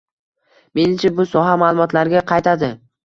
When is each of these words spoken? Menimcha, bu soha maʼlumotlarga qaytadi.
Menimcha, 0.79 1.11
bu 1.19 1.25
soha 1.33 1.53
maʼlumotlarga 1.65 2.25
qaytadi. 2.33 2.73